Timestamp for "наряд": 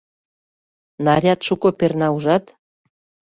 1.05-1.39